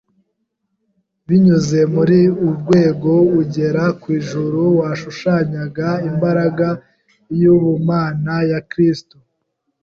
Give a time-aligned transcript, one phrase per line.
[1.27, 6.67] Binyuze muri urwego ugera ku ijuru washushanyaga imbaraga
[7.41, 9.17] y’ubumana ya Kristo